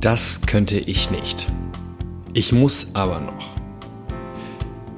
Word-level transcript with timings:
Das 0.00 0.42
könnte 0.42 0.78
ich 0.78 1.10
nicht. 1.10 1.48
Ich 2.32 2.52
muss 2.52 2.90
aber 2.94 3.18
noch. 3.18 3.48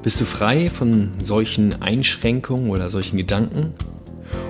Bist 0.03 0.21
du 0.21 0.27
frei 0.27 0.69
von 0.69 1.13
solchen 1.23 1.81
Einschränkungen 1.81 2.69
oder 2.69 2.89
solchen 2.89 3.17
Gedanken? 3.17 3.73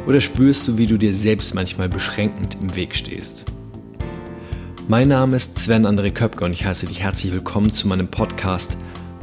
Oder 0.08 0.20
spürst 0.20 0.66
du, 0.66 0.76
wie 0.76 0.88
du 0.88 0.98
dir 0.98 1.14
selbst 1.14 1.54
manchmal 1.54 1.88
beschränkend 1.88 2.56
im 2.60 2.74
Weg 2.74 2.96
stehst? 2.96 3.44
Mein 4.88 5.06
Name 5.06 5.36
ist 5.36 5.56
Sven 5.56 5.86
André 5.86 6.10
Köpke 6.10 6.44
und 6.44 6.52
ich 6.52 6.64
heiße 6.64 6.86
dich 6.86 7.00
herzlich 7.00 7.32
willkommen 7.32 7.72
zu 7.72 7.86
meinem 7.86 8.08
Podcast 8.08 8.76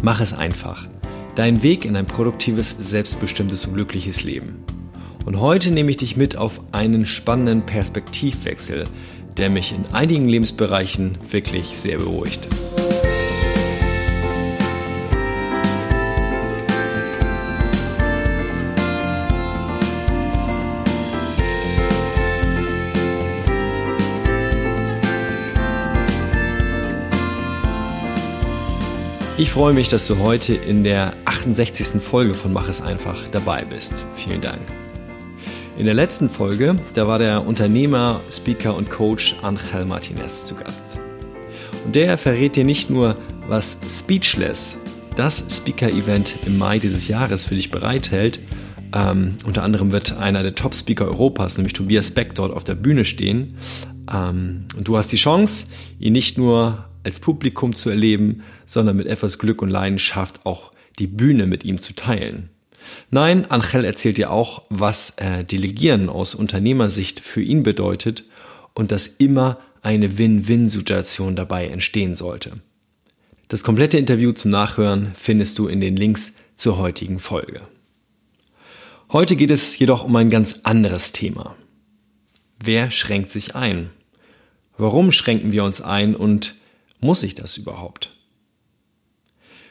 Mach 0.04 0.22
es 0.22 0.32
einfach. 0.32 0.88
Dein 1.36 1.62
Weg 1.62 1.84
in 1.84 1.98
ein 1.98 2.06
produktives, 2.06 2.72
selbstbestimmtes 2.72 3.66
und 3.66 3.74
glückliches 3.74 4.24
Leben. 4.24 4.64
Und 5.26 5.42
heute 5.42 5.72
nehme 5.72 5.92
ich 5.92 5.98
dich 5.98 6.16
mit 6.16 6.38
auf 6.38 6.62
einen 6.72 7.06
spannenden 7.06 7.66
Perspektivwechsel, 7.66 8.86
der 9.38 9.50
mich 9.50 9.72
in 9.72 9.86
einigen 9.94 10.28
Lebensbereichen 10.28 11.18
wirklich 11.30 11.78
sehr 11.78 11.98
beruhigt. 11.98 12.40
Ich 29.40 29.52
freue 29.52 29.74
mich, 29.74 29.88
dass 29.88 30.08
du 30.08 30.18
heute 30.18 30.56
in 30.56 30.84
der 30.84 31.14
68. 31.26 32.02
Folge 32.02 32.34
von 32.34 32.54
Mach 32.54 32.68
es 32.68 32.82
einfach 32.82 33.28
dabei 33.28 33.64
bist. 33.66 33.94
Vielen 34.16 34.42
Dank. 34.42 34.60
In 35.78 35.86
der 35.86 35.94
letzten 35.94 36.28
Folge, 36.28 36.76
da 36.96 37.08
war 37.08 37.20
der 37.20 37.46
Unternehmer, 37.46 38.20
Speaker 38.32 38.76
und 38.76 38.90
Coach 38.90 39.36
Angel 39.44 39.86
Martinez 39.86 40.48
zu 40.48 40.56
Gast. 40.56 41.00
Und 41.86 41.96
der 41.96 42.18
verrät 42.18 42.56
dir 42.56 42.66
nicht 42.66 42.90
nur, 42.90 43.16
was 43.48 43.78
Speechless, 43.88 44.80
das 45.16 45.46
Speaker-Event 45.56 46.40
im 46.48 46.58
Mai 46.58 46.80
dieses 46.80 47.08
Jahres 47.08 47.46
für 47.46 47.54
dich 47.54 47.70
bereithält. 47.70 48.40
Ähm, 48.92 49.38
unter 49.46 49.62
anderem 49.62 49.92
wird 49.92 50.18
einer 50.18 50.42
der 50.42 50.56
Top-Speaker 50.56 51.06
Europas, 51.06 51.58
nämlich 51.58 51.74
Tobias 51.74 52.10
Beck, 52.10 52.34
dort 52.34 52.52
auf 52.52 52.64
der 52.64 52.76
Bühne 52.76 53.06
stehen. 53.06 53.60
Ähm, 54.12 54.66
und 54.76 54.88
du 54.88 54.98
hast 54.98 55.12
die 55.12 55.18
Chance, 55.18 55.68
ihn 56.00 56.14
nicht 56.14 56.40
nur 56.40 56.86
als 57.04 57.20
Publikum 57.20 57.76
zu 57.76 57.92
erleben, 57.92 58.42
sondern 58.66 58.98
mit 58.98 59.06
etwas 59.06 59.38
Glück 59.38 59.62
und 59.62 59.70
Leidenschaft 59.70 60.44
auch 60.44 60.72
die 60.98 61.08
Bühne 61.08 61.46
mit 61.46 61.64
ihm 61.66 61.84
zu 61.84 61.94
teilen. 61.94 62.50
Nein, 63.10 63.50
Angel 63.50 63.86
erzählt 63.86 64.18
dir 64.18 64.32
auch, 64.32 64.64
was 64.70 65.14
äh, 65.18 65.44
Delegieren 65.44 66.10
aus 66.10 66.36
Unternehmersicht 66.36 67.20
für 67.20 67.42
ihn 67.42 67.64
bedeutet 67.64 68.26
und 68.74 68.92
dass 68.92 69.08
immer 69.08 69.60
eine 69.82 70.18
Win-Win-Situation 70.18 71.36
dabei 71.36 71.68
entstehen 71.68 72.16
sollte. 72.16 72.54
Das 73.48 73.64
komplette 73.64 73.98
Interview 73.98 74.34
zum 74.34 74.52
Nachhören 74.52 75.14
findest 75.16 75.58
du 75.58 75.68
in 75.68 75.80
den 75.80 75.96
Links 75.96 76.34
zur 76.56 76.78
heutigen 76.78 77.20
Folge. 77.20 77.62
Heute 79.10 79.38
geht 79.38 79.52
es 79.52 79.80
jedoch 79.80 80.04
um 80.04 80.16
ein 80.18 80.30
ganz 80.30 80.60
anderes 80.64 81.14
Thema. 81.14 81.56
Wer 82.62 82.92
schränkt 82.92 83.32
sich 83.32 83.56
ein? 83.56 83.90
Warum 84.78 85.12
schränken 85.12 85.54
wir 85.54 85.64
uns 85.64 85.82
ein 85.82 86.16
und 86.16 86.56
muss 87.00 87.24
ich 87.24 87.36
das 87.36 87.56
überhaupt? 87.56 88.18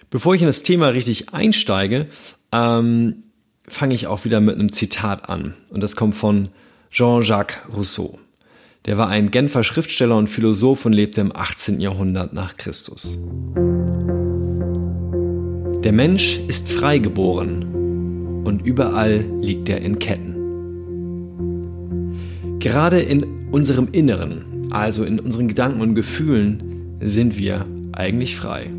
Bevor 0.08 0.34
ich 0.34 0.40
in 0.40 0.46
das 0.46 0.62
Thema 0.62 0.88
richtig 0.88 1.34
einsteige, 1.34 2.08
ähm, 2.56 3.24
fange 3.68 3.94
ich 3.94 4.06
auch 4.06 4.24
wieder 4.24 4.40
mit 4.40 4.54
einem 4.54 4.72
Zitat 4.72 5.28
an. 5.28 5.54
Und 5.70 5.82
das 5.82 5.96
kommt 5.96 6.14
von 6.14 6.48
Jean-Jacques 6.90 7.60
Rousseau. 7.74 8.18
Der 8.86 8.96
war 8.98 9.08
ein 9.08 9.30
Genfer 9.30 9.64
Schriftsteller 9.64 10.16
und 10.16 10.28
Philosoph 10.28 10.86
und 10.86 10.92
lebte 10.92 11.20
im 11.20 11.34
18. 11.34 11.80
Jahrhundert 11.80 12.32
nach 12.32 12.56
Christus. 12.56 13.18
Der 15.82 15.92
Mensch 15.92 16.38
ist 16.48 16.68
frei 16.68 16.98
geboren 16.98 18.44
und 18.44 18.64
überall 18.64 19.24
liegt 19.40 19.68
er 19.68 19.80
in 19.80 19.98
Ketten. 19.98 20.34
Gerade 22.60 23.00
in 23.00 23.50
unserem 23.50 23.88
Inneren, 23.90 24.68
also 24.70 25.04
in 25.04 25.18
unseren 25.20 25.48
Gedanken 25.48 25.80
und 25.80 25.94
Gefühlen, 25.94 26.98
sind 27.00 27.36
wir 27.38 27.64
eigentlich 27.92 28.36
frei. 28.36 28.70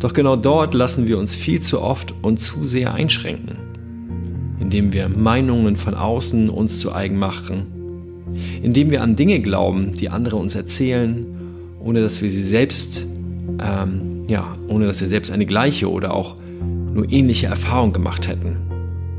Doch 0.00 0.12
genau 0.12 0.36
dort 0.36 0.74
lassen 0.74 1.06
wir 1.06 1.18
uns 1.18 1.34
viel 1.34 1.60
zu 1.60 1.80
oft 1.80 2.14
und 2.22 2.38
zu 2.40 2.64
sehr 2.64 2.94
einschränken, 2.94 3.56
indem 4.60 4.92
wir 4.92 5.08
Meinungen 5.08 5.76
von 5.76 5.94
außen 5.94 6.50
uns 6.50 6.80
zu 6.80 6.92
eigen 6.92 7.18
machen, 7.18 7.66
indem 8.62 8.90
wir 8.90 9.02
an 9.02 9.16
Dinge 9.16 9.40
glauben, 9.40 9.94
die 9.94 10.08
andere 10.08 10.36
uns 10.36 10.54
erzählen, 10.54 11.26
ohne 11.80 12.00
dass 12.00 12.22
wir 12.22 12.30
sie 12.30 12.42
selbst, 12.42 13.06
ähm, 13.60 14.24
ja, 14.28 14.56
ohne 14.68 14.86
dass 14.86 15.00
wir 15.00 15.08
selbst 15.08 15.30
eine 15.30 15.46
gleiche 15.46 15.90
oder 15.90 16.14
auch 16.14 16.36
nur 16.92 17.10
ähnliche 17.10 17.46
Erfahrung 17.46 17.92
gemacht 17.92 18.28
hätten, 18.28 18.56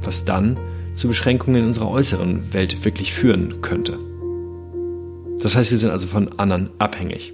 was 0.04 0.26
dann 0.26 0.58
zu 0.96 1.08
Beschränkungen 1.08 1.62
in 1.62 1.68
unserer 1.68 1.92
äußeren 1.92 2.54
Welt 2.54 2.86
wirklich 2.86 3.14
führen 3.14 3.62
könnte. 3.62 4.00
Das 5.42 5.56
heißt, 5.56 5.72
wir 5.72 5.78
sind 5.78 5.92
also 5.92 6.08
von 6.08 6.40
anderen 6.40 6.70
abhängig. 6.80 7.34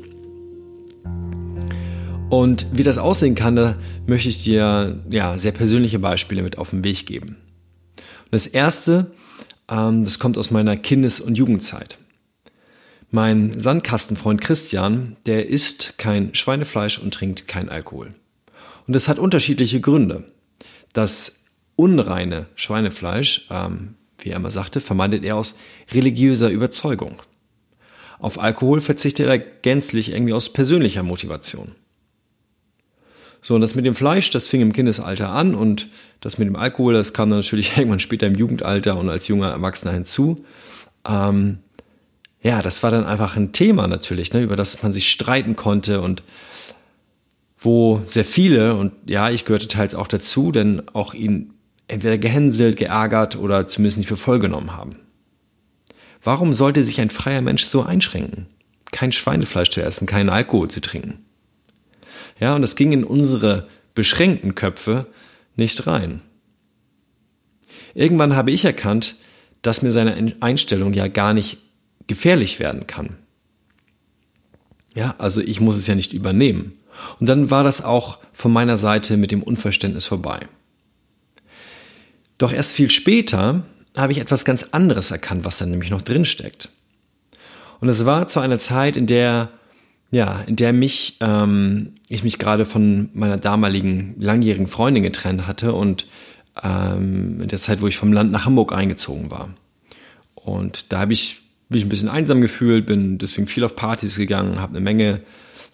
Und 2.31 2.65
wie 2.71 2.83
das 2.83 2.97
aussehen 2.97 3.35
kann, 3.35 3.57
da 3.57 3.75
möchte 4.07 4.29
ich 4.29 4.41
dir 4.41 5.03
ja, 5.09 5.37
sehr 5.37 5.51
persönliche 5.51 5.99
Beispiele 5.99 6.43
mit 6.43 6.57
auf 6.57 6.69
den 6.69 6.81
Weg 6.85 7.05
geben. 7.05 7.35
Und 7.97 8.31
das 8.31 8.47
erste, 8.47 9.11
ähm, 9.69 10.05
das 10.05 10.17
kommt 10.17 10.37
aus 10.37 10.49
meiner 10.49 10.77
Kindes- 10.77 11.19
und 11.19 11.37
Jugendzeit. 11.37 11.97
Mein 13.09 13.51
Sandkastenfreund 13.51 14.39
Christian, 14.39 15.17
der 15.25 15.49
isst 15.49 15.97
kein 15.97 16.33
Schweinefleisch 16.33 16.99
und 16.99 17.13
trinkt 17.13 17.49
kein 17.49 17.67
Alkohol. 17.67 18.11
Und 18.87 18.93
das 18.93 19.09
hat 19.09 19.19
unterschiedliche 19.19 19.81
Gründe. 19.81 20.23
Das 20.93 21.43
unreine 21.75 22.45
Schweinefleisch, 22.55 23.47
ähm, 23.51 23.95
wie 24.19 24.29
er 24.29 24.37
immer 24.37 24.51
sagte, 24.51 24.79
vermeidet 24.79 25.25
er 25.25 25.35
aus 25.35 25.57
religiöser 25.91 26.49
Überzeugung. 26.49 27.21
Auf 28.19 28.39
Alkohol 28.39 28.79
verzichtet 28.79 29.27
er 29.27 29.37
gänzlich 29.37 30.13
irgendwie 30.13 30.31
aus 30.31 30.53
persönlicher 30.53 31.03
Motivation. 31.03 31.73
So, 33.41 33.55
und 33.55 33.61
das 33.61 33.73
mit 33.75 33.85
dem 33.85 33.95
Fleisch, 33.95 34.29
das 34.29 34.47
fing 34.47 34.61
im 34.61 34.71
Kindesalter 34.71 35.29
an 35.29 35.55
und 35.55 35.87
das 36.19 36.37
mit 36.37 36.47
dem 36.47 36.55
Alkohol, 36.55 36.93
das 36.93 37.13
kam 37.13 37.29
dann 37.29 37.39
natürlich 37.39 37.75
irgendwann 37.77 37.99
später 37.99 38.27
im 38.27 38.35
Jugendalter 38.35 38.97
und 38.97 39.09
als 39.09 39.27
junger 39.27 39.49
Erwachsener 39.49 39.93
hinzu. 39.93 40.37
Ähm, 41.07 41.57
ja, 42.43 42.61
das 42.61 42.83
war 42.83 42.91
dann 42.91 43.05
einfach 43.05 43.35
ein 43.35 43.51
Thema 43.51 43.87
natürlich, 43.87 44.33
ne, 44.33 44.41
über 44.41 44.55
das 44.55 44.81
man 44.83 44.93
sich 44.93 45.09
streiten 45.09 45.55
konnte 45.55 46.01
und 46.01 46.23
wo 47.57 48.01
sehr 48.05 48.25
viele, 48.25 48.75
und 48.75 48.93
ja, 49.05 49.29
ich 49.29 49.45
gehörte 49.45 49.67
teils 49.67 49.93
auch 49.93 50.07
dazu, 50.07 50.51
denn 50.51 50.81
auch 50.93 51.13
ihn 51.13 51.53
entweder 51.87 52.17
gehänselt, 52.17 52.77
geärgert 52.77 53.35
oder 53.35 53.67
zumindest 53.67 53.97
nicht 53.97 54.07
für 54.07 54.17
voll 54.17 54.39
genommen 54.39 54.75
haben. 54.75 54.91
Warum 56.23 56.53
sollte 56.53 56.83
sich 56.83 57.01
ein 57.01 57.09
freier 57.09 57.41
Mensch 57.41 57.65
so 57.65 57.83
einschränken? 57.83 58.47
Kein 58.91 59.11
Schweinefleisch 59.11 59.69
zu 59.69 59.81
essen, 59.81 60.07
keinen 60.07 60.29
Alkohol 60.29 60.69
zu 60.69 60.81
trinken. 60.81 61.25
Ja, 62.41 62.55
und 62.55 62.63
das 62.63 62.75
ging 62.75 62.91
in 62.91 63.03
unsere 63.03 63.67
beschränkten 63.93 64.55
Köpfe 64.55 65.05
nicht 65.55 65.87
rein. 65.87 66.21
Irgendwann 67.93 68.35
habe 68.35 68.51
ich 68.51 68.65
erkannt, 68.65 69.15
dass 69.61 69.83
mir 69.83 69.91
seine 69.91 70.35
Einstellung 70.39 70.93
ja 70.93 71.07
gar 71.07 71.33
nicht 71.33 71.59
gefährlich 72.07 72.59
werden 72.59 72.87
kann. 72.87 73.15
Ja, 74.95 75.15
also 75.19 75.39
ich 75.39 75.61
muss 75.61 75.77
es 75.77 75.87
ja 75.87 75.95
nicht 75.95 76.13
übernehmen. 76.13 76.73
Und 77.19 77.27
dann 77.27 77.51
war 77.51 77.63
das 77.63 77.83
auch 77.83 78.17
von 78.33 78.51
meiner 78.51 78.77
Seite 78.77 79.17
mit 79.17 79.31
dem 79.31 79.43
Unverständnis 79.43 80.07
vorbei. 80.07 80.39
Doch 82.37 82.51
erst 82.51 82.71
viel 82.71 82.89
später 82.89 83.63
habe 83.95 84.13
ich 84.13 84.17
etwas 84.17 84.45
ganz 84.45 84.67
anderes 84.71 85.11
erkannt, 85.11 85.45
was 85.45 85.59
da 85.59 85.65
nämlich 85.65 85.91
noch 85.91 86.01
drin 86.01 86.25
steckt. 86.25 86.69
Und 87.79 87.89
es 87.89 88.05
war 88.05 88.27
zu 88.27 88.39
einer 88.39 88.59
Zeit, 88.59 88.97
in 88.97 89.05
der 89.05 89.49
ja, 90.11 90.41
in 90.45 90.57
der 90.57 90.73
mich, 90.73 91.17
ähm, 91.21 91.95
ich 92.09 92.23
mich 92.23 92.37
gerade 92.37 92.65
von 92.65 93.09
meiner 93.13 93.37
damaligen 93.37 94.15
langjährigen 94.19 94.67
Freundin 94.67 95.03
getrennt 95.03 95.47
hatte 95.47 95.73
und 95.73 96.05
ähm, 96.61 97.41
in 97.41 97.47
der 97.47 97.59
Zeit, 97.59 97.81
wo 97.81 97.87
ich 97.87 97.97
vom 97.97 98.11
Land 98.11 98.31
nach 98.31 98.45
Hamburg 98.45 98.73
eingezogen 98.73 99.31
war. 99.31 99.53
Und 100.35 100.91
da 100.91 100.99
habe 100.99 101.13
ich 101.13 101.39
mich 101.69 101.83
ein 101.83 101.89
bisschen 101.89 102.09
einsam 102.09 102.41
gefühlt, 102.41 102.85
bin 102.85 103.17
deswegen 103.17 103.47
viel 103.47 103.63
auf 103.63 103.77
Partys 103.77 104.17
gegangen, 104.17 104.59
habe 104.59 104.75
eine 104.75 104.81
Menge, 104.81 105.21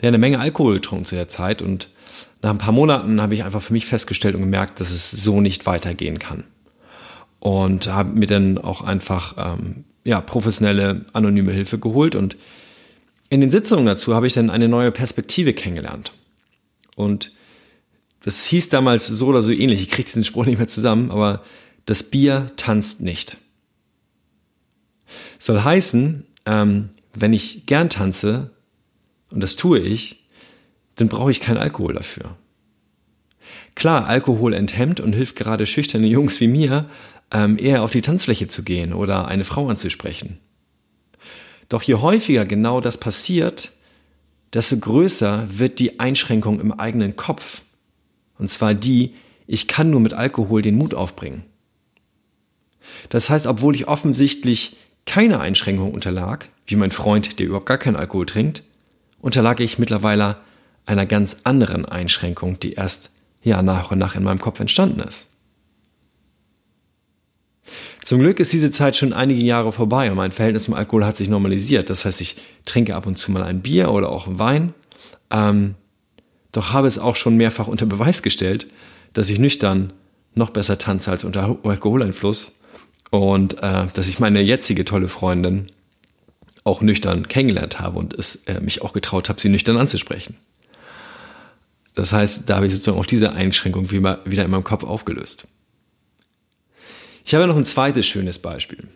ja, 0.02 0.08
eine 0.08 0.20
Menge 0.20 0.40
Alkohol 0.40 0.76
getrunken 0.76 1.06
zu 1.06 1.16
der 1.16 1.28
Zeit 1.28 1.64
und 1.64 1.90
nach 2.44 2.52
ein 2.52 2.60
paar 2.60 2.72
Monaten 2.72 3.20
habe 3.20 3.34
ich 3.34 3.44
einfach 3.44 3.62
für 3.64 3.74
mich 3.74 3.88
festgestellt 3.88 4.36
und 4.36 4.42
gemerkt, 4.42 4.80
dass 4.80 4.92
es 4.92 5.10
so 5.10 5.42
nicht 5.42 5.66
weitergehen 5.66 6.20
kann. 6.20 6.44
Und 7.40 7.88
habe 7.88 8.14
mir 8.14 8.28
dann 8.28 8.60
auch 8.60 8.82
einfach 8.82 9.36
ähm, 9.38 9.86
ja, 10.04 10.22
professionelle, 10.22 11.06
anonyme 11.14 11.52
Hilfe 11.52 11.80
geholt 11.80 12.16
und 12.16 12.38
in 13.30 13.42
den 13.42 13.52
Sitzungen 13.52 13.86
dazu 13.86 14.16
habe 14.16 14.28
ich 14.28 14.34
dann 14.34 14.50
eine 14.50 14.68
neue 14.68 14.92
Perspektive 14.92 15.54
kennengelernt. 15.54 16.12
Und 16.96 17.32
das 18.22 18.46
hieß 18.48 18.70
damals 18.70 19.08
so 19.08 19.28
oder 19.28 19.42
so 19.42 19.52
ähnlich, 19.52 19.82
ich 19.82 19.90
kriege 19.90 20.06
diesen 20.06 20.24
Spruch 20.24 20.46
nicht 20.46 20.58
mehr 20.58 20.68
zusammen, 20.68 21.12
aber 21.12 21.44
das 21.86 22.04
Bier 22.04 22.52
tanzt 22.58 23.02
nicht. 23.02 23.38
Soll 25.40 25.62
heißen, 25.64 26.26
ähm, 26.46 26.90
wenn 27.14 27.34
ich 27.34 27.66
gern 27.66 27.90
tanze, 27.90 28.52
und 29.30 29.42
das 29.42 29.56
tue 29.56 29.80
ich, 29.80 30.28
dann 30.96 31.10
brauche 31.10 31.32
ich 31.32 31.40
keinen 31.40 31.58
Alkohol 31.58 31.94
dafür. 31.94 32.36
Klar, 33.76 34.08
Alkohol 34.08 34.54
enthemmt 34.54 35.00
und 35.00 35.14
hilft 35.14 35.36
gerade 35.36 35.66
schüchterne 35.66 36.08
Jungs 36.08 36.42
wie 36.42 36.48
mir, 36.48 36.90
ähm, 37.32 37.58
eher 37.60 37.84
auf 37.84 37.92
die 37.92 38.02
Tanzfläche 38.02 38.48
zu 38.48 38.64
gehen 38.64 38.94
oder 38.94 39.28
eine 39.28 39.46
Frau 39.46 39.70
anzusprechen. 39.70 40.40
Doch 41.70 41.82
je 41.82 41.96
häufiger 41.96 42.46
genau 42.46 42.82
das 42.82 42.98
passiert, 42.98 43.72
desto 44.54 44.78
größer 44.78 45.48
wird 45.50 45.80
die 45.80 46.00
Einschränkung 46.00 46.60
im 46.60 46.72
eigenen 46.72 47.16
Kopf. 47.16 47.62
Und 48.38 48.50
zwar 48.50 48.74
die, 48.74 49.14
ich 49.46 49.68
kann 49.68 49.90
nur 49.90 50.00
mit 50.00 50.14
Alkohol 50.14 50.62
den 50.62 50.78
Mut 50.78 50.94
aufbringen. 50.94 51.44
Das 53.10 53.30
heißt, 53.30 53.48
obwohl 53.48 53.76
ich 53.76 53.88
offensichtlich 53.88 54.78
keine 55.06 55.40
Einschränkung 55.40 55.94
unterlag, 55.94 56.48
wie 56.66 56.76
mein 56.76 56.92
Freund, 56.92 57.40
der 57.40 57.46
überhaupt 57.48 57.66
gar 57.66 57.78
keinen 57.78 57.96
Alkohol 57.96 58.26
trinkt, 58.26 58.64
unterlag 59.20 59.60
ich 59.60 59.80
mittlerweile 59.80 60.38
einer 60.86 61.06
ganz 61.06 61.38
anderen 61.44 61.86
Einschränkung, 61.86 62.60
die 62.60 62.74
erst 62.74 63.12
ja 63.42 63.62
nach 63.62 63.92
und 63.92 64.00
nach 64.00 64.16
in 64.16 64.24
meinem 64.24 64.40
Kopf 64.40 64.60
entstanden 64.60 65.02
ist. 65.02 65.28
Zum 68.04 68.20
Glück 68.20 68.40
ist 68.40 68.54
diese 68.54 68.72
Zeit 68.72 68.96
schon 68.96 69.14
einige 69.14 69.42
Jahre 69.42 69.72
vorbei 69.72 70.10
und 70.10 70.18
mein 70.18 70.32
Verhältnis 70.32 70.64
zum 70.64 70.74
Alkohol 70.74 71.06
hat 71.06 71.18
sich 71.18 71.30
normalisiert. 71.30 71.90
Das 71.90 72.06
heißt, 72.06 72.22
ich 72.22 72.38
trinke 72.66 72.96
ab 72.96 73.06
und 73.06 73.18
zu 73.18 73.32
mal 73.32 73.44
ein 73.44 73.62
Bier 73.62 73.92
oder 73.92 74.10
auch 74.10 74.28
Wein. 74.30 74.74
Ähm, 75.32 75.76
doch 76.52 76.74
habe 76.74 76.88
es 76.88 76.98
auch 76.98 77.16
schon 77.16 77.36
mehrfach 77.36 77.68
unter 77.68 77.86
Beweis 77.86 78.24
gestellt, 78.24 78.68
dass 79.14 79.30
ich 79.30 79.40
nüchtern 79.40 79.94
noch 80.36 80.52
besser 80.52 80.78
tanze 80.78 81.12
als 81.12 81.24
unter 81.24 81.58
Alkoholeinfluss 81.64 82.60
und 83.10 83.62
äh, 83.62 83.88
dass 83.94 84.08
ich 84.08 84.20
meine 84.20 84.42
jetzige 84.42 84.86
tolle 84.86 85.08
Freundin 85.08 85.72
auch 86.64 86.82
nüchtern 86.82 87.28
kennengelernt 87.28 87.80
habe 87.80 87.98
und 87.98 88.14
es 88.14 88.44
äh, 88.46 88.60
mich 88.60 88.82
auch 88.82 88.94
getraut 88.94 89.30
habe, 89.30 89.40
sie 89.40 89.50
nüchtern 89.50 89.78
anzusprechen. 89.78 90.38
Das 91.96 92.14
heißt, 92.14 92.50
da 92.50 92.58
habe 92.58 92.68
ich 92.68 92.74
sozusagen 92.74 93.00
auch 93.00 93.06
diese 93.06 93.34
Einschränkung 93.34 93.90
wieder 93.90 94.22
in 94.26 94.52
meinem 94.52 94.64
Kopf 94.64 94.84
aufgelöst. 94.84 95.48
Ich 97.28 97.36
habe 97.36 97.46
noch 97.46 97.58
ein 97.58 97.66
zweites 97.66 98.08
schönes 98.08 98.40
Beispiel. 98.40 98.88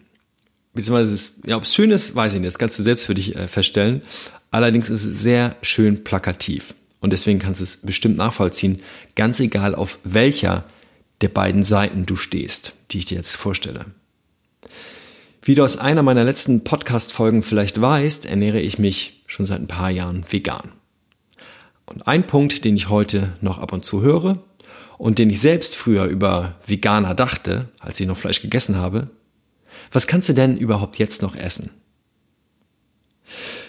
Beziehungsweise, 0.73 1.31
ja, 1.45 1.57
ob 1.57 1.63
es 1.63 1.75
schön 1.75 1.91
ist, 1.91 2.15
weiß 2.15 2.33
ich 2.33 2.39
nicht. 2.39 2.47
Das 2.47 2.57
kannst 2.57 2.79
du 2.79 2.83
selbst 2.83 3.05
für 3.05 3.13
dich 3.13 3.35
äh, 3.35 3.49
feststellen. 3.49 4.03
Allerdings 4.51 4.89
ist 4.89 5.03
es 5.03 5.19
sehr 5.19 5.57
schön 5.61 6.05
plakativ. 6.05 6.73
Und 7.01 7.11
deswegen 7.11 7.39
kannst 7.39 7.59
du 7.59 7.65
es 7.65 7.81
bestimmt 7.81 8.15
nachvollziehen. 8.15 8.81
Ganz 9.15 9.41
egal, 9.41 9.75
auf 9.75 9.99
welcher 10.05 10.63
der 11.19 11.27
beiden 11.27 11.65
Seiten 11.65 12.05
du 12.05 12.15
stehst, 12.15 12.71
die 12.91 12.99
ich 12.99 13.05
dir 13.05 13.17
jetzt 13.17 13.35
vorstelle. 13.35 13.87
Wie 15.41 15.55
du 15.55 15.65
aus 15.65 15.75
einer 15.75 16.01
meiner 16.01 16.23
letzten 16.23 16.63
Podcast-Folgen 16.63 17.43
vielleicht 17.43 17.81
weißt, 17.81 18.27
ernähre 18.27 18.61
ich 18.61 18.79
mich 18.79 19.23
schon 19.27 19.45
seit 19.45 19.59
ein 19.59 19.67
paar 19.67 19.89
Jahren 19.89 20.23
vegan. 20.29 20.71
Und 21.85 22.07
ein 22.07 22.27
Punkt, 22.27 22.63
den 22.63 22.77
ich 22.77 22.87
heute 22.87 23.33
noch 23.41 23.59
ab 23.59 23.73
und 23.73 23.83
zu 23.83 24.01
höre, 24.01 24.41
und 25.01 25.17
den 25.17 25.31
ich 25.31 25.41
selbst 25.41 25.75
früher 25.75 26.05
über 26.05 26.59
Veganer 26.67 27.15
dachte, 27.15 27.69
als 27.79 27.99
ich 27.99 28.05
noch 28.05 28.17
Fleisch 28.17 28.43
gegessen 28.43 28.75
habe, 28.75 29.09
was 29.91 30.05
kannst 30.05 30.29
du 30.29 30.33
denn 30.33 30.57
überhaupt 30.57 30.99
jetzt 30.99 31.23
noch 31.23 31.35
essen? 31.35 31.71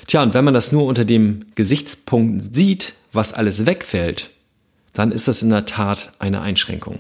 Tja, 0.07 0.23
und 0.23 0.35
wenn 0.35 0.45
man 0.45 0.53
das 0.53 0.73
nur 0.73 0.85
unter 0.85 1.07
dem 1.07 1.47
Gesichtspunkt 1.55 2.55
sieht, 2.55 2.97
was 3.13 3.33
alles 3.33 3.65
wegfällt, 3.65 4.29
dann 4.93 5.11
ist 5.11 5.27
das 5.27 5.41
in 5.41 5.49
der 5.49 5.65
Tat 5.65 6.13
eine 6.19 6.43
Einschränkung. 6.43 6.99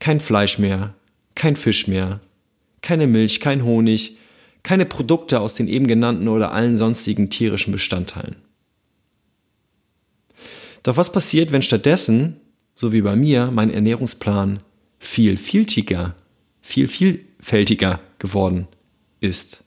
Kein 0.00 0.18
Fleisch 0.18 0.58
mehr, 0.58 0.94
kein 1.36 1.54
Fisch 1.54 1.86
mehr, 1.86 2.18
keine 2.82 3.06
Milch, 3.06 3.38
kein 3.38 3.62
Honig, 3.62 4.18
keine 4.64 4.84
Produkte 4.84 5.38
aus 5.38 5.54
den 5.54 5.68
eben 5.68 5.86
genannten 5.86 6.26
oder 6.26 6.50
allen 6.50 6.76
sonstigen 6.76 7.30
tierischen 7.30 7.70
Bestandteilen. 7.72 8.34
Doch 10.82 10.96
was 10.96 11.12
passiert, 11.12 11.52
wenn 11.52 11.62
stattdessen 11.62 12.40
so 12.78 12.92
wie 12.92 13.02
bei 13.02 13.16
mir, 13.16 13.50
mein 13.52 13.74
Ernährungsplan 13.74 14.60
viel 15.00 15.36
vieltiger, 15.36 16.14
viel 16.62 16.86
vielfältiger 16.86 17.98
geworden 18.20 18.68
ist. 19.18 19.64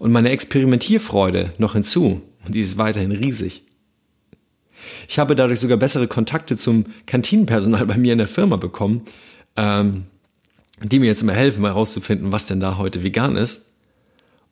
Und 0.00 0.10
meine 0.10 0.30
Experimentierfreude 0.30 1.52
noch 1.58 1.74
hinzu, 1.74 2.22
und 2.44 2.52
die 2.56 2.58
ist 2.58 2.78
weiterhin 2.78 3.12
riesig. 3.12 3.62
Ich 5.06 5.20
habe 5.20 5.36
dadurch 5.36 5.60
sogar 5.60 5.76
bessere 5.76 6.08
Kontakte 6.08 6.56
zum 6.56 6.86
Kantinenpersonal 7.06 7.86
bei 7.86 7.96
mir 7.96 8.10
in 8.10 8.18
der 8.18 8.26
Firma 8.26 8.56
bekommen, 8.56 9.02
ähm, 9.54 10.06
die 10.82 10.98
mir 10.98 11.06
jetzt 11.06 11.22
immer 11.22 11.32
helfen, 11.32 11.62
mal 11.62 11.68
herauszufinden, 11.68 12.32
was 12.32 12.46
denn 12.46 12.58
da 12.58 12.76
heute 12.76 13.04
vegan 13.04 13.36
ist. 13.36 13.66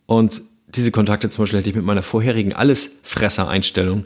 Und 0.07 0.43
diese 0.69 0.93
Kontakte 0.93 1.29
zum 1.29 1.43
Beispiel 1.43 1.59
hätte 1.59 1.71
ich 1.71 1.77
mit 1.77 1.85
meiner 1.85 2.05
vorherigen 2.05 2.53
Allesfresser-Einstellung 2.53 4.05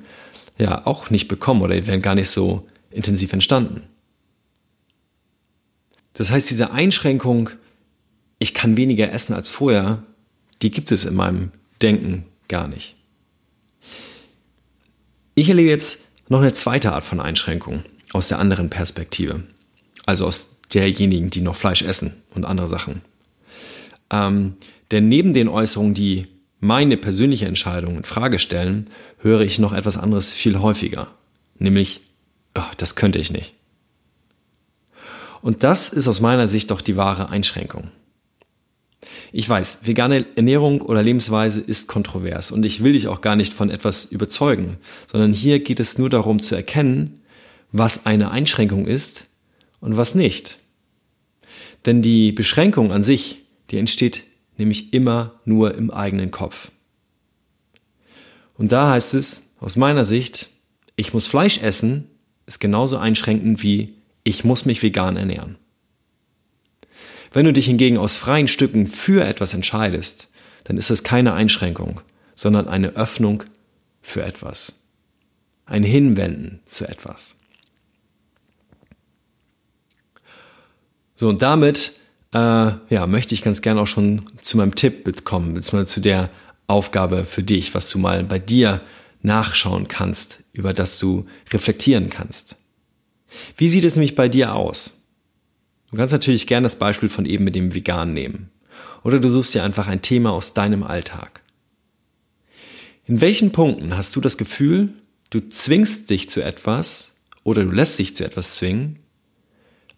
ja 0.57 0.87
auch 0.87 1.11
nicht 1.11 1.29
bekommen 1.29 1.61
oder 1.61 1.75
die 1.75 1.87
wären 1.87 2.01
gar 2.01 2.15
nicht 2.15 2.31
so 2.31 2.67
intensiv 2.91 3.33
entstanden. 3.33 3.83
Das 6.15 6.31
heißt, 6.31 6.51
diese 6.51 6.73
Einschränkung, 6.73 7.51
ich 8.39 8.55
kann 8.55 8.77
weniger 8.77 9.13
essen 9.13 9.35
als 9.35 9.49
vorher, 9.49 10.03
die 10.63 10.71
gibt 10.71 10.91
es 10.91 11.05
in 11.05 11.15
meinem 11.15 11.53
Denken 11.81 12.25
gar 12.49 12.67
nicht. 12.67 12.97
Ich 15.35 15.49
erlebe 15.49 15.69
jetzt 15.69 16.01
noch 16.29 16.41
eine 16.41 16.53
zweite 16.53 16.93
Art 16.93 17.05
von 17.05 17.21
Einschränkung 17.21 17.85
aus 18.13 18.29
der 18.29 18.39
anderen 18.39 18.71
Perspektive. 18.71 19.45
Also 20.07 20.27
aus 20.27 20.57
derjenigen, 20.75 21.31
die 21.31 21.41
noch 21.41 21.57
Fleisch 21.57 21.83
essen 21.83 22.15
und 22.35 22.45
andere 22.45 22.69
Sachen. 22.69 23.03
Ähm, 24.11 24.55
denn 24.91 25.09
neben 25.09 25.35
den 25.35 25.49
Äußerungen, 25.49 25.95
die 25.95 26.27
meine 26.61 26.97
persönliche 26.97 27.47
Entscheidung 27.47 27.99
in 27.99 28.05
Frage 28.05 28.39
stellen, 28.39 28.87
höre 29.19 29.43
ich 29.43 29.59
noch 29.59 29.73
etwas 29.73 29.97
anderes 29.97 30.33
viel 30.33 30.59
häufiger. 30.59 31.09
Nämlich, 31.59 32.01
oh, 32.59 32.75
das 32.77 32.95
könnte 32.95 33.19
ich 33.19 33.31
nicht. 33.31 33.55
Und 35.41 35.65
das 35.65 35.93
ist 35.93 36.09
aus 36.09 36.21
meiner 36.21 36.49
Sicht 36.49 36.71
doch 36.71 36.81
die 36.81 36.97
wahre 36.97 37.31
Einschränkung. 37.31 37.91
Ich 39.33 39.49
weiß, 39.49 39.81
vegane 39.83 40.27
Ernährung 40.37 40.81
oder 40.81 41.03
Lebensweise 41.03 41.61
ist 41.61 41.87
kontrovers 41.87 42.51
und 42.51 42.65
ich 42.67 42.83
will 42.83 42.95
dich 42.95 43.09
auch 43.09 43.21
gar 43.21 43.37
nicht 43.37 43.53
von 43.53 43.71
etwas 43.71 44.07
überzeugen, 44.07 44.79
sondern 45.11 45.33
hier 45.33 45.61
geht 45.61 45.81
es 45.81 45.99
nur 45.99 46.11
darum 46.11 46.43
zu 46.43 46.55
erkennen, 46.55 47.23
was 47.71 48.07
eine 48.07 48.31
Einschränkung 48.31 48.87
ist 48.87 49.27
und 49.81 49.97
was 49.97 50.15
nicht. 50.15 50.59
Denn 51.87 52.03
die 52.03 52.33
Beschränkung 52.33 52.91
an 52.91 53.05
sich, 53.05 53.47
die 53.71 53.79
entsteht 53.79 54.25
nämlich 54.57 54.93
immer 54.93 55.41
nur 55.45 55.75
im 55.75 55.91
eigenen 55.91 56.31
Kopf. 56.31 56.73
Und 58.57 58.73
da 58.73 58.91
heißt 58.91 59.15
es 59.15 59.55
aus 59.61 59.77
meiner 59.77 60.05
Sicht, 60.05 60.49
ich 60.97 61.15
muss 61.15 61.29
Fleisch 61.29 61.63
essen, 61.63 62.11
ist 62.49 62.59
genauso 62.59 62.97
einschränkend 62.97 63.63
wie 63.63 63.95
ich 64.25 64.43
muss 64.43 64.65
mich 64.65 64.83
vegan 64.83 65.17
ernähren. 65.17 65.57
Wenn 67.33 67.45
du 67.45 67.53
dich 67.53 67.67
hingegen 67.67 67.99
aus 67.99 68.17
freien 68.17 68.49
Stücken 68.49 68.87
für 68.87 69.25
etwas 69.25 69.55
entscheidest, 69.55 70.29
dann 70.65 70.79
ist 70.79 70.91
es 70.91 71.03
keine 71.03 71.35
Einschränkung, 71.35 72.01
sondern 72.35 72.67
eine 72.67 72.97
Öffnung 72.97 73.45
für 74.01 74.23
etwas. 74.23 74.83
Ein 75.67 75.83
Hinwenden 75.83 76.61
zu 76.67 76.89
etwas. 76.89 77.39
So, 81.17 81.29
und 81.29 81.43
damit 81.43 81.93
äh, 82.33 82.39
ja, 82.39 83.07
möchte 83.07 83.35
ich 83.35 83.43
ganz 83.43 83.61
gerne 83.61 83.83
auch 83.83 83.87
schon 83.87 84.23
zu 84.41 84.57
meinem 84.57 84.75
Tipp 84.75 85.25
kommen, 85.25 85.53
beziehungsweise 85.55 85.93
zu 85.93 86.01
der 86.01 86.31
Aufgabe 86.67 87.25
für 87.25 87.43
dich, 87.43 87.75
was 87.75 87.91
du 87.91 87.99
mal 87.99 88.25
bei 88.25 88.39
dir 88.39 88.81
nachschauen 89.23 89.89
kannst, 89.89 90.45
über 90.53 90.73
das 90.73 90.99
du 90.99 91.27
reflektieren 91.53 92.09
kannst. 92.09 92.57
Wie 93.57 93.69
sieht 93.69 93.85
es 93.85 93.97
nämlich 93.97 94.15
bei 94.15 94.29
dir 94.29 94.55
aus? 94.55 94.93
Du 95.91 95.97
kannst 95.97 96.13
natürlich 96.13 96.47
gerne 96.47 96.65
das 96.65 96.77
Beispiel 96.77 97.09
von 97.09 97.27
eben 97.27 97.45
mit 97.45 97.55
dem 97.55 97.75
Vegan 97.75 98.13
nehmen. 98.13 98.51
Oder 99.05 99.21
du 99.21 99.29
suchst 99.29 99.55
dir 99.55 99.65
einfach 99.65 99.87
ein 99.87 100.03
Thema 100.03 100.33
aus 100.33 100.55
deinem 100.55 100.83
Alltag. 100.83 101.43
In 103.07 103.21
welchen 103.21 103.53
Punkten 103.53 103.97
hast 103.97 104.15
du 104.17 104.21
das 104.21 104.37
Gefühl, 104.37 104.93
du 105.31 105.41
zwingst 105.49 106.11
dich 106.11 106.29
zu 106.29 106.43
etwas 106.43 107.17
oder 107.43 107.65
du 107.65 107.71
lässt 107.71 107.99
dich 107.99 108.15
zu 108.15 108.25
etwas 108.25 108.57
zwingen, 108.57 108.99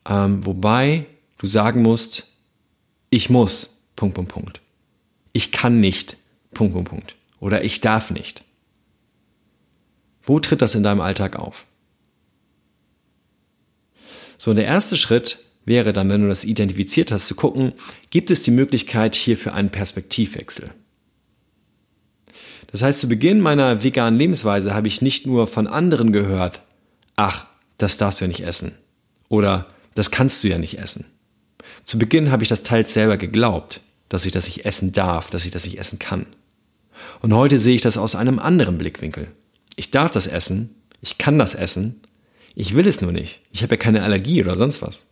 ähm, 0.09 0.47
wobei 0.47 1.07
du 1.39 1.47
sagen 1.47 1.83
musst, 1.83 2.27
ich 3.11 3.29
muss, 3.29 3.83
Punkt, 3.97 4.15
Punkt, 4.15 4.33
Punkt. 4.33 4.61
Ich 5.33 5.51
kann 5.51 5.81
nicht, 5.81 6.17
Punkt, 6.55 6.75
Punkt, 6.75 6.89
Punkt. 6.89 7.17
Oder 7.41 7.65
ich 7.65 7.81
darf 7.81 8.11
nicht. 8.11 8.45
Wo 10.31 10.39
tritt 10.39 10.63
das 10.63 10.77
in 10.77 10.85
deinem 10.85 11.01
Alltag 11.01 11.35
auf? 11.35 11.67
So, 14.39 14.55
der 14.55 14.65
erste 14.65 14.97
Schritt 14.97 15.41
wäre 15.65 15.93
dann, 15.93 16.09
wenn 16.09 16.23
du 16.23 16.29
das 16.29 16.45
identifiziert 16.45 17.11
hast, 17.11 17.27
zu 17.27 17.35
gucken, 17.35 17.73
gibt 18.11 18.31
es 18.31 18.45
die 18.45 18.53
Möglichkeit 18.53 19.17
hier 19.17 19.37
für 19.37 19.55
einen 19.55 19.71
Perspektivwechsel. 19.71 20.71
Das 22.69 22.81
heißt, 22.81 23.01
zu 23.01 23.09
Beginn 23.09 23.41
meiner 23.41 23.83
veganen 23.83 24.21
Lebensweise 24.21 24.73
habe 24.73 24.87
ich 24.87 25.03
nicht 25.03 25.27
nur 25.27 25.49
von 25.49 25.67
anderen 25.67 26.13
gehört, 26.13 26.63
ach, 27.17 27.49
das 27.77 27.97
darfst 27.97 28.21
du 28.21 28.27
ja 28.27 28.29
nicht 28.29 28.45
essen. 28.45 28.71
Oder 29.29 29.67
das 29.97 30.13
kannst 30.13 30.45
du 30.45 30.49
ja 30.49 30.59
nicht 30.59 30.79
essen. 30.79 31.07
Zu 31.83 31.99
Beginn 31.99 32.31
habe 32.31 32.45
ich 32.45 32.49
das 32.49 32.63
teils 32.63 32.95
selber 32.95 33.17
geglaubt, 33.17 33.81
dass 34.09 34.27
ich 34.27 34.31
das 34.31 34.45
nicht 34.45 34.65
essen 34.65 34.93
darf, 34.93 35.29
dass 35.31 35.45
ich 35.45 35.51
das 35.51 35.65
nicht 35.65 35.81
essen 35.81 35.99
kann. 35.99 36.25
Und 37.21 37.35
heute 37.35 37.59
sehe 37.59 37.75
ich 37.75 37.83
das 37.83 37.99
aus 37.99 38.15
einem 38.15 38.39
anderen 38.39 38.79
Blickwinkel. 38.79 39.27
Ich 39.81 39.91
darf 39.91 40.11
das 40.11 40.27
essen, 40.27 40.75
ich 41.01 41.17
kann 41.17 41.39
das 41.39 41.55
essen, 41.55 42.03
ich 42.55 42.75
will 42.75 42.87
es 42.87 43.01
nur 43.01 43.13
nicht. 43.13 43.41
Ich 43.51 43.63
habe 43.63 43.77
ja 43.77 43.77
keine 43.79 44.03
Allergie 44.03 44.43
oder 44.43 44.55
sonst 44.55 44.83
was. 44.83 45.07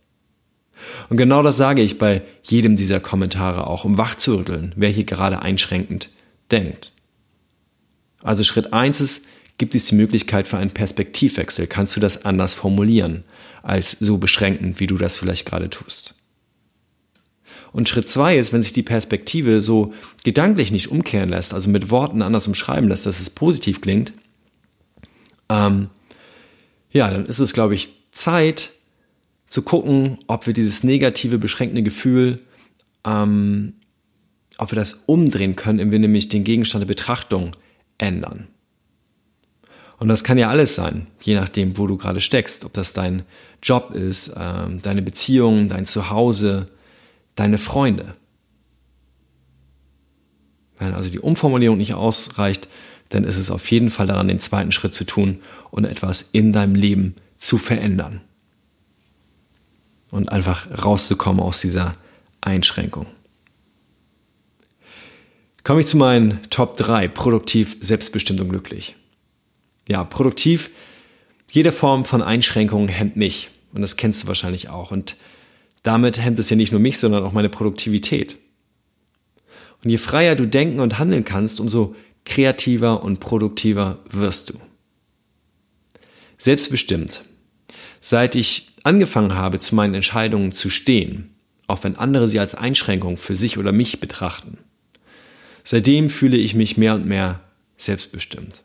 Und 1.09 1.17
genau 1.17 1.41
das 1.41 1.57
sage 1.57 1.81
ich 1.81 1.97
bei 1.97 2.21
jedem 2.43 2.75
dieser 2.75 2.99
Kommentare 2.99 3.65
auch, 3.65 3.83
um 3.83 3.97
wachzurütteln, 3.97 4.73
wer 4.75 4.91
hier 4.91 5.05
gerade 5.05 5.41
einschränkend 5.41 6.11
denkt. 6.51 6.91
Also 8.21 8.43
Schritt 8.43 8.71
eins 8.71 9.01
ist, 9.01 9.25
gibt 9.57 9.73
es 9.73 9.85
die 9.85 9.95
Möglichkeit 9.95 10.47
für 10.47 10.59
einen 10.59 10.69
Perspektivwechsel. 10.69 11.65
Kannst 11.65 11.95
du 11.95 11.99
das 11.99 12.23
anders 12.23 12.53
formulieren, 12.53 13.23
als 13.63 13.93
so 13.93 14.19
beschränkend, 14.19 14.79
wie 14.79 14.85
du 14.85 14.97
das 14.97 15.17
vielleicht 15.17 15.47
gerade 15.47 15.71
tust. 15.71 16.13
Und 17.71 17.89
Schritt 17.89 18.07
zwei 18.07 18.37
ist, 18.37 18.53
wenn 18.53 18.61
sich 18.61 18.73
die 18.73 18.83
Perspektive 18.83 19.61
so 19.61 19.95
gedanklich 20.23 20.71
nicht 20.71 20.91
umkehren 20.91 21.29
lässt, 21.29 21.55
also 21.55 21.71
mit 21.71 21.89
Worten 21.89 22.21
anders 22.21 22.45
umschreiben 22.45 22.87
lässt, 22.87 23.07
dass 23.07 23.19
es 23.19 23.31
positiv 23.31 23.81
klingt, 23.81 24.13
ähm, 25.49 25.89
ja, 26.91 27.09
dann 27.09 27.25
ist 27.25 27.39
es, 27.39 27.53
glaube 27.53 27.75
ich, 27.75 27.89
Zeit 28.11 28.71
zu 29.47 29.61
gucken, 29.63 30.19
ob 30.27 30.45
wir 30.45 30.53
dieses 30.53 30.83
negative, 30.83 31.37
beschränkende 31.37 31.83
Gefühl, 31.83 32.41
ähm, 33.05 33.73
ob 34.57 34.71
wir 34.71 34.75
das 34.75 35.01
umdrehen 35.05 35.55
können, 35.55 35.79
indem 35.79 35.91
wir 35.91 35.99
nämlich 35.99 36.29
den 36.29 36.43
Gegenstand 36.43 36.81
der 36.83 36.87
Betrachtung 36.87 37.55
ändern. 37.97 38.47
Und 39.97 40.07
das 40.07 40.23
kann 40.23 40.37
ja 40.37 40.49
alles 40.49 40.75
sein, 40.75 41.07
je 41.21 41.35
nachdem, 41.35 41.77
wo 41.77 41.85
du 41.85 41.97
gerade 41.97 42.21
steckst, 42.21 42.63
ob 42.63 42.73
das 42.73 42.93
dein 42.93 43.23
Job 43.61 43.91
ist, 43.91 44.31
ähm, 44.37 44.81
deine 44.81 45.01
Beziehung, 45.01 45.67
dein 45.67 45.85
Zuhause, 45.85 46.67
deine 47.35 47.57
Freunde. 47.57 48.13
Wenn 50.77 50.93
also 50.93 51.09
die 51.09 51.19
Umformulierung 51.19 51.77
nicht 51.77 51.93
ausreicht, 51.93 52.69
dann 53.09 53.23
ist 53.23 53.37
es 53.37 53.51
auf 53.51 53.69
jeden 53.71 53.89
Fall 53.89 54.07
daran, 54.07 54.27
den 54.27 54.39
zweiten 54.39 54.71
Schritt 54.71 54.93
zu 54.93 55.03
tun 55.03 55.41
und 55.71 55.85
etwas 55.85 56.29
in 56.31 56.53
deinem 56.53 56.75
Leben 56.75 57.15
zu 57.35 57.57
verändern. 57.57 58.21
Und 60.11 60.31
einfach 60.31 60.67
rauszukommen 60.83 61.41
aus 61.41 61.61
dieser 61.61 61.93
Einschränkung. 62.41 63.05
Komme 65.63 65.81
ich 65.81 65.87
zu 65.87 65.97
meinen 65.97 66.39
Top 66.49 66.77
3, 66.77 67.07
produktiv, 67.07 67.77
selbstbestimmt 67.79 68.39
und 68.41 68.49
glücklich. 68.49 68.95
Ja, 69.87 70.03
produktiv, 70.03 70.71
jede 71.51 71.71
Form 71.71 72.05
von 72.05 72.21
Einschränkung 72.21 72.87
hemmt 72.87 73.17
mich. 73.17 73.49
Und 73.73 73.81
das 73.81 73.97
kennst 73.97 74.23
du 74.23 74.27
wahrscheinlich 74.27 74.69
auch. 74.69 74.91
Und 74.91 75.17
damit 75.83 76.19
hemmt 76.19 76.39
es 76.39 76.49
ja 76.49 76.55
nicht 76.55 76.71
nur 76.71 76.81
mich, 76.81 76.97
sondern 76.97 77.23
auch 77.23 77.33
meine 77.33 77.49
Produktivität. 77.49 78.37
Und 79.83 79.89
je 79.89 79.97
freier 79.97 80.35
du 80.35 80.47
denken 80.47 80.79
und 80.79 80.99
handeln 80.99 81.23
kannst, 81.23 81.59
umso 81.59 81.95
kreativer 82.29 83.03
und 83.03 83.19
produktiver 83.19 83.99
wirst 84.09 84.51
du. 84.51 84.53
Selbstbestimmt. 86.37 87.21
Seit 87.99 88.35
ich 88.35 88.69
angefangen 88.83 89.33
habe, 89.33 89.59
zu 89.59 89.75
meinen 89.75 89.95
Entscheidungen 89.95 90.53
zu 90.53 90.69
stehen, 90.69 91.35
auch 91.67 91.83
wenn 91.83 91.97
andere 91.97 92.27
sie 92.27 92.39
als 92.39 92.55
Einschränkung 92.55 93.17
für 93.17 93.35
sich 93.35 93.57
oder 93.57 93.71
mich 93.71 93.99
betrachten, 93.99 94.59
seitdem 95.63 96.09
fühle 96.09 96.37
ich 96.37 96.55
mich 96.55 96.77
mehr 96.77 96.95
und 96.95 97.05
mehr 97.05 97.41
selbstbestimmt. 97.77 98.63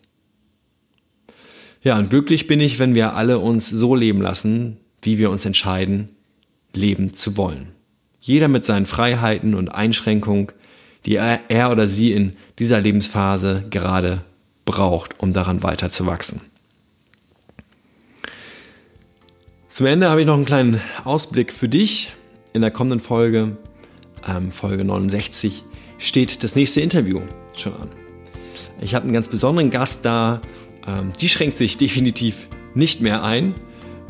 Ja, 1.82 1.98
und 1.98 2.10
glücklich 2.10 2.46
bin 2.46 2.60
ich, 2.60 2.78
wenn 2.78 2.94
wir 2.94 3.14
alle 3.14 3.38
uns 3.38 3.68
so 3.68 3.96
leben 3.96 4.22
lassen, 4.22 4.78
wie 5.02 5.18
wir 5.18 5.30
uns 5.30 5.44
entscheiden, 5.44 6.10
leben 6.74 7.14
zu 7.14 7.36
wollen. 7.36 7.72
Jeder 8.20 8.48
mit 8.48 8.64
seinen 8.64 8.86
Freiheiten 8.86 9.54
und 9.54 9.68
Einschränkungen, 9.68 10.52
die 11.06 11.16
er, 11.16 11.40
er 11.48 11.70
oder 11.70 11.88
sie 11.88 12.12
in 12.12 12.32
dieser 12.58 12.80
Lebensphase 12.80 13.64
gerade 13.70 14.22
braucht, 14.64 15.20
um 15.20 15.32
daran 15.32 15.62
weiter 15.62 15.90
zu 15.90 16.06
wachsen. 16.06 16.40
Zum 19.68 19.86
Ende 19.86 20.08
habe 20.08 20.20
ich 20.20 20.26
noch 20.26 20.34
einen 20.34 20.44
kleinen 20.44 20.80
Ausblick 21.04 21.52
für 21.52 21.68
dich. 21.68 22.12
In 22.52 22.60
der 22.60 22.70
kommenden 22.70 23.00
Folge, 23.00 23.56
ähm, 24.26 24.52
Folge 24.52 24.84
69, 24.84 25.64
steht 25.98 26.44
das 26.44 26.54
nächste 26.54 26.80
Interview 26.80 27.20
schon 27.56 27.74
an. 27.74 27.88
Ich 28.80 28.94
habe 28.94 29.04
einen 29.04 29.12
ganz 29.12 29.28
besonderen 29.28 29.70
Gast 29.70 30.04
da. 30.04 30.40
Ähm, 30.86 31.12
die 31.20 31.28
schränkt 31.28 31.56
sich 31.56 31.76
definitiv 31.76 32.48
nicht 32.74 33.00
mehr 33.00 33.24
ein 33.24 33.54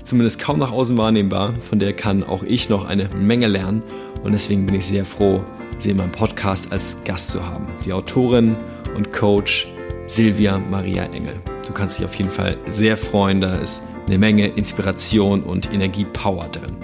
zumindest 0.04 0.38
kaum 0.38 0.58
nach 0.58 0.70
außen 0.70 0.96
wahrnehmbar. 0.96 1.54
Von 1.62 1.78
der 1.78 1.92
kann 1.92 2.22
auch 2.22 2.42
ich 2.42 2.68
noch 2.68 2.84
eine 2.84 3.08
Menge 3.16 3.46
lernen 3.46 3.82
und 4.22 4.32
deswegen 4.32 4.66
bin 4.66 4.74
ich 4.74 4.86
sehr 4.86 5.04
froh, 5.04 5.42
sie 5.78 5.90
in 5.90 5.96
meinem 5.96 6.12
Podcast 6.12 6.70
als 6.72 6.96
Gast 7.04 7.28
zu 7.28 7.44
haben. 7.44 7.66
Die 7.84 7.92
Autorin 7.92 8.56
und 8.96 9.12
Coach 9.12 9.66
Silvia 10.06 10.58
Maria 10.58 11.04
Engel. 11.04 11.34
Du 11.66 11.72
kannst 11.72 11.98
dich 11.98 12.04
auf 12.04 12.14
jeden 12.14 12.30
Fall 12.30 12.56
sehr 12.70 12.96
freuen, 12.96 13.40
da 13.40 13.56
ist 13.56 13.82
eine 14.06 14.18
Menge 14.18 14.48
Inspiration 14.48 15.42
und 15.42 15.72
Energiepower 15.72 16.48
drin. 16.48 16.76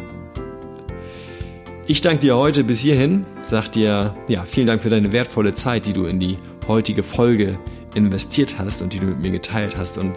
Ich 1.86 2.00
danke 2.00 2.20
dir 2.20 2.36
heute 2.36 2.64
bis 2.64 2.80
hierhin, 2.80 3.26
sag 3.42 3.72
dir 3.72 4.14
ja, 4.28 4.44
vielen 4.44 4.66
Dank 4.66 4.80
für 4.80 4.90
deine 4.90 5.12
wertvolle 5.12 5.54
Zeit, 5.54 5.86
die 5.86 5.92
du 5.92 6.06
in 6.06 6.20
die 6.20 6.38
heutige 6.68 7.02
Folge 7.02 7.58
investiert 7.94 8.58
hast 8.58 8.80
und 8.80 8.92
die 8.92 9.00
du 9.00 9.06
mit 9.06 9.20
mir 9.20 9.30
geteilt 9.32 9.76
hast 9.76 9.98
und 9.98 10.14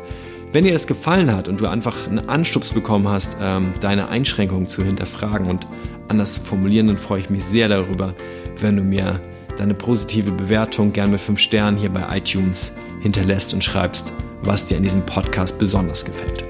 wenn 0.53 0.63
dir 0.63 0.73
das 0.73 0.85
gefallen 0.85 1.35
hat 1.35 1.49
und 1.49 1.59
du 1.59 1.67
einfach 1.67 2.07
einen 2.07 2.29
Anstups 2.29 2.71
bekommen 2.71 3.09
hast, 3.09 3.37
ähm, 3.41 3.73
deine 3.81 4.09
Einschränkungen 4.09 4.67
zu 4.67 4.83
hinterfragen 4.83 5.47
und 5.47 5.67
anders 6.07 6.35
zu 6.35 6.41
formulieren, 6.41 6.87
dann 6.87 6.97
freue 6.97 7.19
ich 7.19 7.29
mich 7.29 7.43
sehr 7.43 7.67
darüber, 7.67 8.13
wenn 8.61 8.77
du 8.77 8.83
mir 8.83 9.19
deine 9.57 9.73
positive 9.73 10.31
Bewertung 10.31 10.93
gern 10.93 11.11
mit 11.11 11.21
5 11.21 11.39
Sternen 11.39 11.77
hier 11.77 11.89
bei 11.89 12.17
iTunes 12.17 12.73
hinterlässt 13.01 13.53
und 13.53 13.63
schreibst, 13.63 14.13
was 14.43 14.65
dir 14.65 14.77
an 14.77 14.83
diesem 14.83 15.05
Podcast 15.05 15.57
besonders 15.57 16.05
gefällt. 16.05 16.43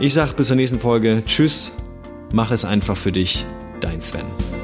Ich 0.00 0.12
sage 0.12 0.34
bis 0.34 0.48
zur 0.48 0.56
nächsten 0.56 0.80
Folge. 0.80 1.22
Tschüss, 1.24 1.72
mach 2.32 2.50
es 2.50 2.64
einfach 2.64 2.96
für 2.96 3.12
dich, 3.12 3.46
dein 3.80 4.00
Sven. 4.00 4.55